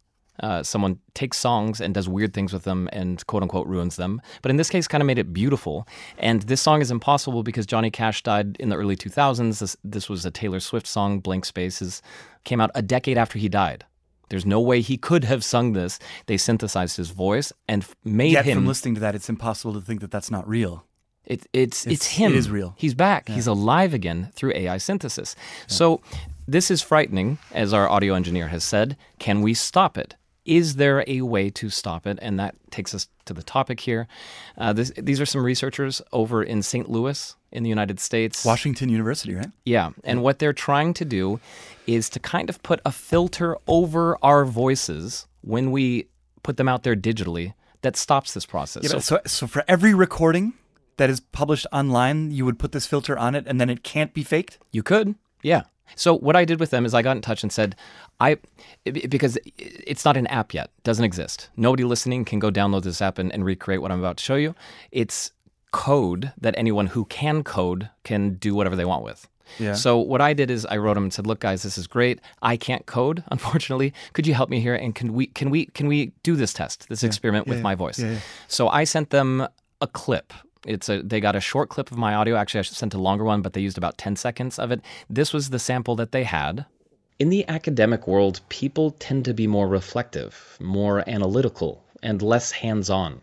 Uh, 0.42 0.62
someone 0.62 0.98
takes 1.14 1.38
songs 1.38 1.80
and 1.80 1.94
does 1.94 2.08
weird 2.08 2.34
things 2.34 2.52
with 2.52 2.64
them 2.64 2.88
and 2.92 3.24
quote 3.28 3.42
unquote 3.42 3.66
ruins 3.68 3.94
them. 3.96 4.20
But 4.42 4.50
in 4.50 4.56
this 4.56 4.68
case, 4.68 4.88
kind 4.88 5.00
of 5.00 5.06
made 5.06 5.18
it 5.18 5.32
beautiful. 5.32 5.86
And 6.18 6.42
this 6.42 6.60
song 6.60 6.80
is 6.82 6.90
impossible 6.90 7.42
because 7.44 7.64
Johnny 7.64 7.90
Cash 7.90 8.22
died 8.24 8.56
in 8.58 8.68
the 8.68 8.76
early 8.76 8.96
2000s. 8.96 9.60
This, 9.60 9.76
this 9.84 10.08
was 10.08 10.26
a 10.26 10.30
Taylor 10.32 10.58
Swift 10.60 10.86
song, 10.86 11.20
Blank 11.20 11.44
Spaces, 11.44 12.02
came 12.44 12.60
out 12.60 12.70
a 12.74 12.82
decade 12.82 13.16
after 13.16 13.38
he 13.38 13.48
died. 13.48 13.84
There's 14.30 14.44
no 14.46 14.60
way 14.60 14.80
he 14.80 14.96
could 14.96 15.24
have 15.24 15.44
sung 15.44 15.74
this. 15.74 15.98
They 16.26 16.36
synthesized 16.38 16.96
his 16.96 17.10
voice 17.10 17.52
and 17.68 17.82
f- 17.82 17.94
made 18.02 18.32
Yet 18.32 18.44
him. 18.46 18.58
from 18.58 18.66
listening 18.66 18.94
to 18.94 19.00
that, 19.02 19.14
it's 19.14 19.28
impossible 19.28 19.74
to 19.74 19.80
think 19.80 20.00
that 20.00 20.10
that's 20.10 20.30
not 20.30 20.48
real. 20.48 20.86
It, 21.24 21.46
it's, 21.52 21.86
it's 21.86 21.92
It's- 22.06 22.08
him. 22.16 22.32
it 22.32 22.36
is 22.38 22.50
real. 22.50 22.74
He's 22.76 22.94
back. 22.94 23.28
He's 23.28 23.46
alive 23.46 23.94
again 23.94 24.30
through 24.34 24.54
AI 24.56 24.78
synthesis. 24.78 25.36
So 25.68 26.00
this 26.48 26.70
is 26.70 26.82
frightening, 26.82 27.38
as 27.52 27.72
our 27.72 27.88
audio 27.88 28.14
engineer 28.14 28.48
has 28.48 28.64
said. 28.64 28.96
Can 29.20 29.40
we 29.42 29.54
stop 29.54 29.96
it? 29.96 30.16
Is 30.44 30.76
there 30.76 31.04
a 31.06 31.22
way 31.22 31.50
to 31.50 31.70
stop 31.70 32.06
it? 32.06 32.18
And 32.20 32.38
that 32.40 32.54
takes 32.70 32.94
us 32.94 33.08
to 33.26 33.34
the 33.34 33.42
topic 33.42 33.80
here. 33.80 34.08
Uh, 34.58 34.72
this, 34.72 34.92
these 34.96 35.20
are 35.20 35.26
some 35.26 35.44
researchers 35.44 36.02
over 36.12 36.42
in 36.42 36.62
St. 36.62 36.90
Louis 36.90 37.36
in 37.52 37.62
the 37.62 37.68
United 37.68 38.00
States. 38.00 38.44
Washington 38.44 38.88
University, 38.88 39.34
right? 39.34 39.50
Yeah. 39.64 39.90
And 40.04 40.22
what 40.22 40.38
they're 40.38 40.52
trying 40.52 40.94
to 40.94 41.04
do 41.04 41.38
is 41.86 42.08
to 42.10 42.18
kind 42.18 42.48
of 42.48 42.62
put 42.62 42.80
a 42.84 42.92
filter 42.92 43.56
over 43.66 44.18
our 44.22 44.44
voices 44.44 45.26
when 45.42 45.70
we 45.70 46.08
put 46.42 46.56
them 46.56 46.68
out 46.68 46.82
there 46.82 46.96
digitally 46.96 47.54
that 47.82 47.96
stops 47.96 48.34
this 48.34 48.46
process. 48.46 48.84
Yeah, 48.84 48.90
So 48.90 48.98
so, 48.98 49.20
so 49.26 49.46
for 49.46 49.64
every 49.68 49.94
recording 49.94 50.54
that 50.96 51.10
is 51.10 51.20
published 51.20 51.66
online, 51.72 52.30
you 52.30 52.44
would 52.44 52.58
put 52.58 52.72
this 52.72 52.86
filter 52.86 53.18
on 53.18 53.34
it, 53.34 53.44
and 53.46 53.60
then 53.60 53.70
it 53.70 53.82
can't 53.82 54.14
be 54.14 54.22
faked. 54.22 54.58
You 54.70 54.82
could, 54.82 55.14
yeah. 55.42 55.62
So 55.96 56.16
what 56.16 56.36
I 56.36 56.44
did 56.44 56.60
with 56.60 56.70
them 56.70 56.84
is 56.84 56.94
I 56.94 57.02
got 57.02 57.16
in 57.16 57.22
touch 57.22 57.42
and 57.42 57.52
said, 57.52 57.76
I 58.20 58.38
because 58.84 59.38
it's 59.44 60.04
not 60.04 60.16
an 60.16 60.26
app 60.28 60.54
yet, 60.54 60.70
doesn't 60.84 61.04
exist. 61.04 61.50
Nobody 61.56 61.84
listening 61.84 62.24
can 62.24 62.38
go 62.38 62.50
download 62.50 62.82
this 62.82 63.02
app 63.02 63.18
and, 63.18 63.32
and 63.32 63.44
recreate 63.44 63.82
what 63.82 63.92
I'm 63.92 63.98
about 63.98 64.16
to 64.18 64.24
show 64.24 64.36
you. 64.36 64.54
It's 64.90 65.32
code 65.72 66.32
that 66.38 66.54
anyone 66.56 66.88
who 66.88 67.04
can 67.06 67.42
code 67.42 67.90
can 68.04 68.34
do 68.34 68.54
whatever 68.54 68.76
they 68.76 68.84
want 68.84 69.04
with. 69.04 69.28
Yeah. 69.58 69.74
So 69.74 69.98
what 69.98 70.20
I 70.20 70.32
did 70.32 70.50
is 70.50 70.64
I 70.66 70.76
wrote 70.78 70.94
them 70.94 71.04
and 71.04 71.12
said, 71.12 71.26
"Look, 71.26 71.40
guys, 71.40 71.62
this 71.62 71.76
is 71.76 71.86
great. 71.86 72.20
I 72.42 72.56
can't 72.56 72.86
code, 72.86 73.22
unfortunately. 73.30 73.92
Could 74.12 74.26
you 74.26 74.34
help 74.34 74.48
me 74.50 74.60
here? 74.60 74.74
And 74.74 74.94
can 74.94 75.12
we 75.12 75.26
can 75.26 75.50
we 75.50 75.66
can 75.66 75.88
we 75.88 76.12
do 76.22 76.36
this 76.36 76.52
test, 76.52 76.88
this 76.88 77.02
experiment 77.02 77.46
with 77.46 77.60
my 77.60 77.74
voice?" 77.74 77.98
So 78.48 78.68
I 78.68 78.84
sent 78.84 79.10
them 79.10 79.46
a 79.80 79.86
clip. 79.86 80.32
It's 80.66 80.88
a 80.88 81.02
they 81.02 81.20
got 81.20 81.34
a 81.36 81.40
short 81.40 81.68
clip 81.68 81.90
of 81.90 81.98
my 81.98 82.14
audio. 82.14 82.36
Actually, 82.36 82.60
I 82.60 82.62
sent 82.62 82.94
a 82.94 82.98
longer 82.98 83.24
one, 83.24 83.42
but 83.42 83.52
they 83.52 83.60
used 83.60 83.78
about 83.78 83.98
ten 83.98 84.16
seconds 84.16 84.58
of 84.58 84.70
it. 84.70 84.80
This 85.10 85.32
was 85.32 85.50
the 85.50 85.58
sample 85.58 85.96
that 85.96 86.12
they 86.12 86.24
had. 86.24 86.66
In 87.18 87.28
the 87.30 87.46
academic 87.48 88.06
world, 88.06 88.40
people 88.48 88.92
tend 88.92 89.24
to 89.26 89.34
be 89.34 89.46
more 89.46 89.68
reflective, 89.68 90.56
more 90.60 91.08
analytical, 91.08 91.84
and 92.02 92.20
less 92.22 92.50
hands-on. 92.50 93.20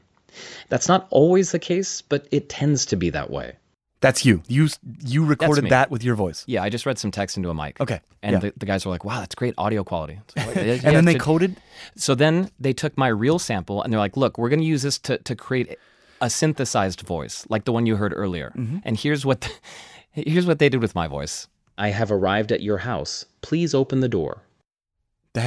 That's 0.70 0.88
not 0.88 1.08
always 1.10 1.52
the 1.52 1.60
case, 1.60 2.02
but 2.02 2.28
it 2.32 2.50
tends 2.50 2.86
to 2.88 2.96
be 2.96 3.10
that 3.10 3.30
way. 3.30 3.54
That's 4.02 4.26
you. 4.26 4.42
You 4.48 4.70
you 5.06 5.26
recorded 5.26 5.70
that 5.70 5.92
with 5.92 6.04
your 6.04 6.16
voice. 6.16 6.46
Yeah, 6.48 6.64
I 6.64 6.70
just 6.70 6.86
read 6.86 6.98
some 6.98 7.12
text 7.12 7.36
into 7.36 7.50
a 7.50 7.54
mic. 7.54 7.82
Okay, 7.82 8.00
And 8.24 8.34
yeah. 8.34 8.40
the, 8.40 8.54
the 8.56 8.66
guys 8.66 8.86
were 8.86 8.92
like, 8.92 9.04
wow, 9.04 9.20
that's 9.20 9.36
great 9.36 9.54
audio 9.58 9.84
quality. 9.84 10.20
So, 10.30 10.46
like, 10.48 10.56
yeah, 10.56 10.62
And 10.62 10.84
yeah, 10.84 10.92
then 10.92 11.06
they 11.06 11.14
should- 11.14 11.22
coded. 11.22 11.58
So 11.98 12.16
then 12.16 12.50
they 12.60 12.72
took 12.72 12.98
my 12.98 13.10
real 13.10 13.40
sample 13.40 13.82
and 13.84 13.92
they're 13.92 14.00
like, 14.00 14.16
look, 14.16 14.38
we're 14.38 14.48
going 14.50 14.62
to 14.62 14.66
use 14.66 14.84
this 14.84 14.98
to, 15.00 15.18
to 15.18 15.36
create 15.36 15.78
a 16.22 16.30
synthesized 16.30 17.02
voice, 17.02 17.46
like 17.50 17.66
the 17.66 17.72
one 17.72 17.86
you 17.86 17.96
heard 17.96 18.14
earlier. 18.16 18.54
Mm-hmm. 18.56 18.78
And 18.84 18.98
here's 18.98 19.26
what, 19.26 19.60
here's 20.12 20.46
what 20.46 20.60
they 20.60 20.70
did 20.70 20.82
with 20.82 20.96
my 20.96 21.08
voice. 21.08 21.48
I 21.78 21.90
have 21.90 22.12
arrived 22.12 22.52
at 22.52 22.62
your 22.62 22.80
house. 22.80 23.26
Please 23.42 23.74
open 23.74 24.02
the 24.02 24.10
door. 24.10 24.44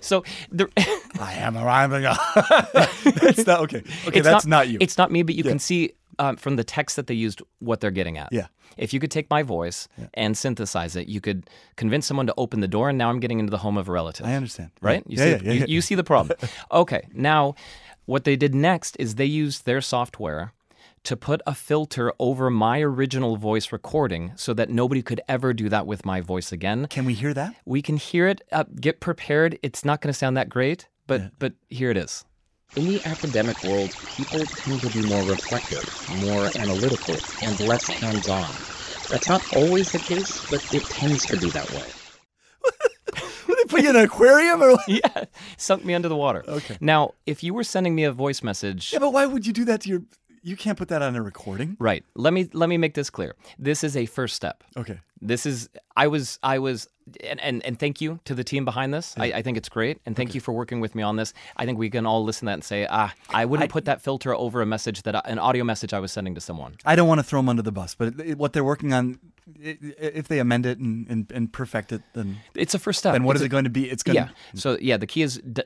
So 0.00 0.24
the, 0.50 0.68
I 1.20 1.34
am 1.34 1.56
arriving. 1.56 2.02
that's 2.02 3.46
not 3.46 3.60
okay. 3.60 3.82
Okay, 4.06 4.18
it's 4.18 4.26
that's 4.26 4.46
not, 4.46 4.68
you. 4.68 4.78
It's 4.80 4.98
not 4.98 5.10
me, 5.12 5.22
but 5.22 5.34
you 5.34 5.44
can 5.44 5.58
see 5.58 5.92
um, 6.18 6.36
from 6.36 6.56
the 6.56 6.64
text 6.64 6.96
that 6.96 7.06
they 7.06 7.14
used 7.14 7.40
what 7.60 7.80
they're 7.80 7.90
getting 7.90 8.18
at. 8.18 8.30
Yeah. 8.32 8.46
If 8.76 8.94
you 8.94 9.00
could 9.00 9.10
take 9.10 9.28
my 9.28 9.42
voice 9.42 9.86
and 10.14 10.36
synthesize 10.36 10.96
it, 10.96 11.06
you 11.06 11.20
could 11.20 11.48
convince 11.76 12.06
someone 12.06 12.26
to 12.26 12.34
open 12.38 12.60
the 12.60 12.68
door, 12.68 12.88
and 12.88 12.96
now 12.96 13.10
I'm 13.10 13.20
getting 13.20 13.38
into 13.38 13.50
the 13.50 13.58
home 13.58 13.76
of 13.76 13.88
a 13.88 13.92
relative. 13.92 14.24
I 14.26 14.34
understand. 14.34 14.70
right? 14.80 15.04
You 15.06 15.18
Yeah, 15.18 15.24
see, 15.24 15.30
yeah, 15.30 15.38
yeah, 15.42 15.52
you, 15.52 15.60
yeah. 15.60 15.66
you 15.68 15.80
see 15.82 15.94
the 15.94 16.04
problem. 16.04 16.38
okay, 16.70 17.06
now 17.12 17.54
what 18.04 18.24
they 18.24 18.36
did 18.36 18.54
next 18.54 18.96
is 18.98 19.14
they 19.14 19.24
used 19.24 19.64
their 19.64 19.80
software 19.80 20.52
to 21.04 21.16
put 21.16 21.40
a 21.46 21.54
filter 21.54 22.12
over 22.18 22.50
my 22.50 22.80
original 22.80 23.36
voice 23.36 23.72
recording 23.72 24.32
so 24.36 24.54
that 24.54 24.70
nobody 24.70 25.02
could 25.02 25.20
ever 25.28 25.52
do 25.52 25.68
that 25.68 25.86
with 25.86 26.04
my 26.04 26.20
voice 26.20 26.52
again. 26.52 26.86
Can 26.88 27.04
we 27.04 27.14
hear 27.14 27.34
that? 27.34 27.54
We 27.64 27.82
can 27.82 27.96
hear 27.96 28.28
it. 28.28 28.42
Uh, 28.52 28.64
get 28.80 29.00
prepared. 29.00 29.58
It's 29.62 29.84
not 29.84 30.00
going 30.00 30.12
to 30.12 30.18
sound 30.18 30.36
that 30.36 30.48
great, 30.48 30.88
but 31.06 31.38
but 31.38 31.54
here 31.68 31.90
it 31.90 31.96
is. 31.96 32.24
In 32.76 32.86
the 32.86 33.04
academic 33.04 33.62
world, 33.64 33.90
people 34.16 34.40
tend 34.40 34.80
to 34.80 34.90
be 34.90 35.06
more 35.06 35.22
reflective, 35.24 35.84
more 36.24 36.48
analytical, 36.56 37.16
and 37.42 37.60
less 37.60 37.86
hands-on. 37.86 38.50
That's 39.10 39.28
not 39.28 39.42
always 39.54 39.92
the 39.92 39.98
case, 39.98 40.40
but 40.50 40.72
it 40.72 40.82
tends 40.84 41.26
to 41.26 41.36
be 41.38 41.50
that 41.50 41.70
way. 41.70 41.84
Put 43.72 43.82
you 43.82 43.90
in 43.90 43.96
an 43.96 44.04
aquarium 44.04 44.62
or? 44.62 44.76
yeah, 44.88 45.24
sunk 45.56 45.84
me 45.84 45.94
under 45.94 46.08
the 46.08 46.16
water. 46.16 46.44
Okay. 46.46 46.76
Now, 46.80 47.14
if 47.26 47.42
you 47.42 47.54
were 47.54 47.64
sending 47.64 47.94
me 47.94 48.04
a 48.04 48.12
voice 48.12 48.42
message, 48.42 48.92
Yeah, 48.92 48.98
but 49.00 49.12
why 49.12 49.26
would 49.26 49.46
you 49.46 49.52
do 49.52 49.64
that 49.64 49.80
to 49.82 49.88
your? 49.88 50.02
You 50.44 50.56
can't 50.56 50.76
put 50.76 50.88
that 50.88 51.02
on 51.02 51.14
a 51.14 51.22
recording. 51.22 51.76
right? 51.78 52.04
Let 52.16 52.32
me 52.32 52.48
let 52.52 52.68
me 52.68 52.76
make 52.76 52.94
this 52.94 53.10
clear. 53.10 53.34
This 53.58 53.84
is 53.84 53.96
a 53.96 54.06
first 54.06 54.34
step. 54.36 54.64
Okay. 54.76 54.98
This 55.20 55.46
is 55.46 55.68
I 55.96 56.08
was 56.08 56.38
I 56.42 56.58
was 56.58 56.88
and 57.22 57.40
and, 57.40 57.64
and 57.64 57.78
thank 57.78 58.00
you 58.00 58.20
to 58.24 58.34
the 58.34 58.44
team 58.44 58.64
behind 58.64 58.92
this. 58.94 59.14
I, 59.18 59.26
I 59.26 59.42
think 59.42 59.56
it's 59.56 59.68
great, 59.68 60.00
and 60.06 60.14
thank 60.16 60.34
you 60.34 60.40
for 60.40 60.52
working 60.52 60.80
with 60.80 60.94
me 60.94 61.02
on 61.02 61.16
this. 61.16 61.34
I 61.56 61.64
think 61.66 61.78
we 61.78 61.90
can 61.90 62.06
all 62.06 62.24
listen 62.24 62.46
to 62.46 62.50
that 62.50 62.54
and 62.54 62.64
say, 62.64 62.86
ah, 62.90 63.12
I 63.30 63.44
wouldn't 63.44 63.70
put 63.70 63.84
that 63.86 64.00
filter 64.02 64.34
over 64.34 64.62
a 64.62 64.66
message 64.66 65.02
that 65.02 65.16
I, 65.16 65.22
an 65.24 65.38
audio 65.38 65.64
message 65.64 65.92
I 65.92 66.00
was 66.00 66.12
sending 66.12 66.34
to 66.34 66.40
someone. 66.40 66.76
I 66.84 66.96
don't 66.96 67.08
want 67.08 67.18
to 67.18 67.22
throw 67.24 67.38
them 67.40 67.48
under 67.48 67.62
the 67.62 67.72
bus, 67.72 67.94
but 67.94 68.08
it, 68.08 68.20
it- 68.20 68.38
what 68.38 68.52
they're 68.52 68.64
working 68.64 68.92
on, 68.92 69.18
i- 69.64 69.78
i- 69.82 69.94
if 69.98 70.28
they 70.28 70.38
amend 70.38 70.66
it 70.66 70.78
and, 70.78 71.06
and, 71.08 71.30
and 71.32 71.52
perfect 71.52 71.92
it, 71.92 72.02
then 72.14 72.38
It's 72.54 72.74
a 72.74 72.78
first 72.78 72.98
step. 72.98 73.14
And 73.14 73.24
what 73.24 73.36
It's 73.36 73.40
is 73.40 73.42
a- 73.42 73.46
it 73.46 73.50
going 73.50 73.64
to 73.64 73.70
be? 73.70 73.90
It's 73.90 74.02
going 74.02 74.16
Yeah. 74.16 74.28
to 74.54 74.60
So 74.60 74.78
yeah, 74.80 74.96
the 74.96 75.06
key 75.06 75.22
is 75.22 75.40
d- 75.52 75.62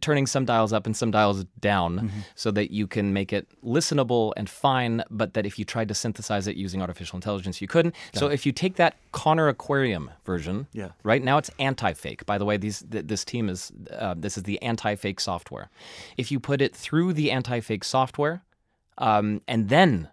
turning 0.00 0.26
some 0.26 0.44
dials 0.44 0.72
up 0.72 0.86
and 0.86 0.96
some 0.96 1.10
dials 1.10 1.44
down, 1.60 1.96
Mm-hmm. 1.96 2.20
so 2.34 2.50
that 2.52 2.70
you 2.70 2.86
can 2.86 3.12
make 3.12 3.32
it 3.32 3.46
listenable 3.64 4.32
and 4.36 4.48
fine. 4.48 5.02
But 5.10 5.34
that 5.34 5.46
if 5.46 5.58
you 5.58 5.64
tried 5.64 5.88
to 5.88 5.94
synthesize 5.94 6.46
it 6.46 6.56
using 6.56 6.80
artificial 6.82 7.16
intelligence, 7.16 7.60
you 7.60 7.68
couldn't. 7.68 7.94
so 8.14 8.28
if 8.28 8.44
you 8.46 8.52
take 8.52 8.76
that 8.76 8.96
Connor 9.12 9.48
Aquarium 9.48 10.10
version, 10.24 10.66
Yeah. 10.76 10.90
right 11.02 11.24
now 11.24 11.38
it's 11.38 11.50
anti-fake. 11.58 12.26
By 12.26 12.36
the 12.38 12.44
way, 12.44 12.58
these 12.58 12.84
th- 12.90 13.06
this 13.06 13.24
team 13.24 13.48
is 13.48 13.72
uh, 13.90 14.14
this 14.16 14.36
is 14.36 14.42
the 14.42 14.60
anti-fake 14.60 15.20
software. 15.20 15.70
If 16.16 16.30
you 16.30 16.38
put 16.38 16.60
it 16.60 16.76
through 16.76 17.14
the 17.14 17.30
anti-fake 17.30 17.82
software, 17.82 18.42
um, 18.98 19.40
and 19.48 19.70
then 19.70 20.08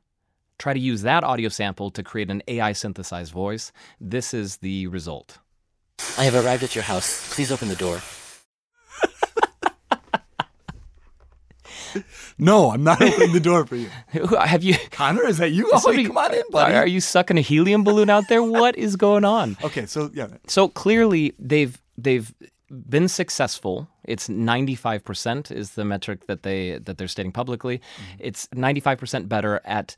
try 0.58 0.74
to 0.74 0.80
use 0.80 1.02
that 1.02 1.24
audio 1.24 1.50
sample 1.50 1.92
to 1.92 2.02
create 2.02 2.30
an 2.32 2.42
AI 2.48 2.72
synthesized 2.72 3.34
voice, 3.34 3.74
this 4.00 4.34
is 4.34 4.58
the 4.58 4.88
result. 4.88 5.40
I 6.18 6.24
have 6.24 6.36
arrived 6.36 6.64
at 6.64 6.76
your 6.76 6.86
house. 6.86 7.34
Please 7.36 7.52
open 7.52 7.68
the 7.68 7.76
door. 7.76 8.00
No, 12.38 12.72
I'm 12.72 12.84
not 12.84 13.02
opening 13.02 13.34
the 13.34 13.40
door 13.40 13.66
for 13.66 13.76
you. 13.76 13.90
Have 14.40 14.64
you? 14.64 14.76
Connor, 14.92 15.26
is 15.26 15.38
that 15.38 15.52
you? 15.52 15.70
Oh, 15.74 15.80
Somebody- 15.80 16.06
come 16.06 16.18
on 16.18 16.34
in, 16.34 16.44
buddy. 16.52 16.76
Are 16.76 16.88
you 16.88 17.00
sucking 17.02 17.38
a 17.38 17.42
helium 17.42 17.84
balloon 17.84 18.10
out 18.10 18.28
there? 18.30 18.44
What 18.44 18.76
is 18.78 18.96
going 18.96 19.26
on? 19.26 19.58
okay, 19.64 19.86
so 19.86 20.10
yeah, 20.14 20.28
So 20.48 20.68
clearly 20.68 21.34
they've 21.40 21.80
they've 21.98 22.34
been 22.70 23.08
successful. 23.08 23.88
It's 24.04 24.28
95% 24.28 25.52
is 25.52 25.72
the 25.72 25.86
metric 25.86 26.28
that 26.28 26.44
they 26.44 26.80
that 26.80 26.98
they're 26.98 27.08
stating 27.08 27.32
publicly. 27.32 27.78
Mm-hmm. 27.78 28.18
It's 28.20 28.48
95% 28.48 29.30
better 29.30 29.62
at 29.64 29.96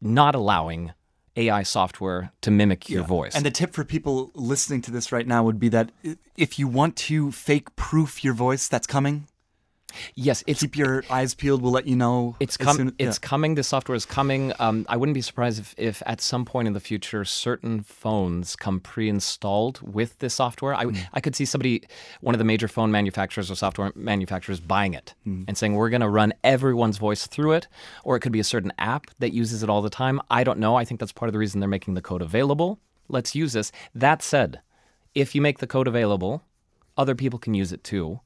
not 0.00 0.34
allowing 0.34 0.92
AI 1.36 1.62
software 1.62 2.32
to 2.40 2.50
mimic 2.50 2.90
your 2.90 3.04
voice. 3.04 3.34
And 3.36 3.46
the 3.46 3.50
tip 3.50 3.72
for 3.72 3.84
people 3.84 4.32
listening 4.34 4.82
to 4.82 4.90
this 4.90 5.12
right 5.12 5.26
now 5.26 5.44
would 5.44 5.60
be 5.60 5.68
that 5.68 5.92
if 6.36 6.58
you 6.58 6.66
want 6.66 6.96
to 6.96 7.30
fake 7.30 7.74
proof 7.76 8.24
your 8.24 8.34
voice, 8.34 8.66
that's 8.66 8.88
coming. 8.88 9.27
Yes, 10.14 10.44
it's 10.46 10.60
Keep 10.60 10.76
your 10.76 11.04
eyes 11.10 11.34
peeled. 11.34 11.62
We'll 11.62 11.72
let 11.72 11.86
you 11.86 11.96
know. 11.96 12.36
It's 12.40 12.56
as 12.60 12.66
com- 12.76 12.94
it's 12.98 13.18
yeah. 13.22 13.26
coming. 13.28 13.54
The 13.54 13.62
software 13.62 13.96
is 13.96 14.04
coming. 14.04 14.52
Um, 14.58 14.84
I 14.88 14.96
wouldn't 14.96 15.14
be 15.14 15.20
surprised 15.22 15.58
if, 15.60 15.74
if 15.78 16.02
at 16.06 16.20
some 16.20 16.44
point 16.44 16.68
in 16.68 16.74
the 16.74 16.80
future 16.80 17.24
certain 17.24 17.82
phones 17.82 18.56
come 18.56 18.80
pre-installed 18.80 19.80
with 19.82 20.18
this 20.18 20.34
software. 20.34 20.74
I, 20.74 20.84
Hmm. 20.84 20.94
I 21.12 21.20
could 21.20 21.34
see 21.36 21.44
somebody, 21.44 21.82
one 22.20 22.34
of 22.34 22.38
the 22.38 22.44
major 22.44 22.68
phone 22.68 22.90
manufacturers 22.90 23.50
or 23.50 23.54
software 23.54 23.92
manufacturers, 23.94 24.60
buying 24.60 24.94
it 24.94 25.14
Hmm. 25.24 25.44
and 25.48 25.56
saying 25.58 25.74
we're 25.74 25.90
going 25.90 26.00
to 26.02 26.08
run 26.08 26.32
everyone's 26.44 26.98
voice 26.98 27.26
through 27.26 27.52
it, 27.52 27.68
or 28.04 28.16
it 28.16 28.20
could 28.20 28.32
be 28.32 28.40
a 28.40 28.44
certain 28.44 28.72
app 28.78 29.06
that 29.18 29.32
uses 29.32 29.62
it 29.62 29.68
all 29.70 29.82
the 29.82 29.90
time. 29.90 30.20
I 30.30 30.44
don't 30.44 30.58
know. 30.58 30.76
I 30.76 30.84
think 30.84 31.00
that's 31.00 31.12
part 31.12 31.28
of 31.28 31.32
the 31.32 31.38
reason 31.38 31.60
they're 31.60 31.68
making 31.68 31.94
the 31.94 32.02
code 32.02 32.22
available. 32.22 32.78
Let's 33.08 33.34
use 33.34 33.52
this. 33.54 33.72
That 33.94 34.22
said, 34.22 34.60
if 35.14 35.34
you 35.34 35.40
make 35.40 35.58
the 35.58 35.66
code 35.66 35.88
available, 35.88 36.42
other 36.96 37.14
people 37.14 37.38
can 37.38 37.54
use 37.54 37.72
it 37.72 37.82
too. 37.82 38.20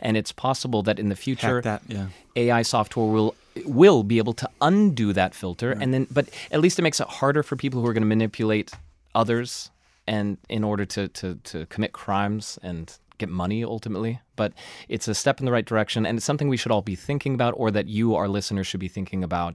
And 0.00 0.16
it's 0.16 0.32
possible 0.32 0.82
that 0.84 0.98
in 0.98 1.08
the 1.08 1.16
future, 1.16 1.60
that, 1.62 1.82
yeah. 1.88 2.06
AI 2.36 2.62
software 2.62 3.06
will 3.06 3.34
will 3.64 4.04
be 4.04 4.18
able 4.18 4.34
to 4.34 4.48
undo 4.60 5.12
that 5.12 5.34
filter, 5.34 5.72
and 5.72 5.92
then 5.92 6.06
but 6.10 6.28
at 6.50 6.60
least 6.60 6.78
it 6.78 6.82
makes 6.82 7.00
it 7.00 7.08
harder 7.08 7.42
for 7.42 7.56
people 7.56 7.80
who 7.80 7.86
are 7.88 7.92
going 7.92 8.02
to 8.02 8.08
manipulate 8.08 8.72
others 9.14 9.70
and 10.06 10.38
in 10.48 10.64
order 10.64 10.84
to, 10.84 11.08
to 11.08 11.34
to 11.44 11.66
commit 11.66 11.92
crimes 11.92 12.58
and 12.62 12.98
get 13.18 13.28
money 13.28 13.64
ultimately, 13.64 14.20
but 14.36 14.52
it's 14.88 15.08
a 15.08 15.14
step 15.14 15.40
in 15.40 15.46
the 15.46 15.52
right 15.52 15.64
direction, 15.66 16.06
and 16.06 16.16
it's 16.16 16.24
something 16.24 16.48
we 16.48 16.56
should 16.56 16.72
all 16.72 16.82
be 16.82 16.94
thinking 16.94 17.34
about, 17.34 17.52
or 17.56 17.70
that 17.70 17.86
you, 17.86 18.14
our 18.14 18.28
listeners, 18.28 18.66
should 18.66 18.80
be 18.80 18.88
thinking 18.88 19.22
about 19.22 19.54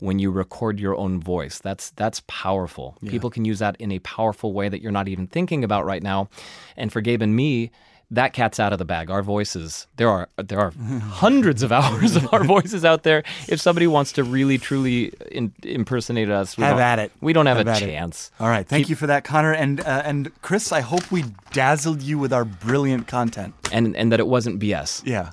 when 0.00 0.18
you 0.18 0.30
record 0.30 0.78
your 0.78 0.96
own 0.96 1.20
voice. 1.20 1.58
That's 1.58 1.90
that's 1.90 2.22
powerful. 2.26 2.98
People 3.06 3.30
can 3.30 3.44
use 3.44 3.60
that 3.60 3.76
in 3.76 3.92
a 3.92 4.00
powerful 4.00 4.52
way 4.52 4.68
that 4.68 4.82
you're 4.82 4.92
not 4.92 5.08
even 5.08 5.26
thinking 5.26 5.64
about 5.64 5.86
right 5.86 6.02
now. 6.02 6.28
And 6.76 6.92
for 6.92 7.00
Gabe 7.00 7.22
and 7.22 7.34
me, 7.34 7.70
that 8.14 8.32
cat's 8.32 8.58
out 8.58 8.72
of 8.72 8.78
the 8.78 8.84
bag. 8.84 9.10
Our 9.10 9.22
voices, 9.22 9.86
there 9.96 10.08
are 10.08 10.28
there 10.36 10.58
are 10.60 10.72
hundreds 11.00 11.62
of 11.62 11.70
hours 11.72 12.16
of 12.16 12.32
our 12.32 12.42
voices 12.44 12.84
out 12.84 13.02
there. 13.02 13.22
If 13.48 13.60
somebody 13.60 13.86
wants 13.86 14.12
to 14.12 14.24
really 14.24 14.58
truly 14.58 15.12
in, 15.30 15.52
impersonate 15.62 16.30
us, 16.30 16.56
we 16.56 16.64
Have 16.64 16.76
don't- 16.78 16.82
at 16.86 16.98
it. 16.98 17.12
We 17.20 17.32
don't 17.32 17.46
have, 17.46 17.58
Have 17.58 17.68
a 17.68 17.70
at 17.72 17.82
it. 17.82 17.86
chance. 17.86 18.30
All 18.40 18.48
right, 18.48 18.66
thank 18.66 18.88
you 18.88 18.96
for 18.96 19.06
that, 19.06 19.24
Connor, 19.24 19.52
and 19.52 19.80
uh, 19.80 20.02
and 20.04 20.30
Chris. 20.42 20.72
I 20.72 20.80
hope 20.80 21.10
we 21.12 21.24
dazzled 21.52 22.02
you 22.02 22.18
with 22.18 22.32
our 22.32 22.44
brilliant 22.44 23.06
content. 23.06 23.54
And 23.72 23.96
and 23.96 24.10
that 24.12 24.20
it 24.20 24.26
wasn't 24.26 24.60
BS. 24.60 25.02
Yeah. 25.04 25.30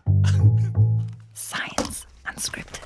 Science 1.33 2.05
unscripted. 2.25 2.80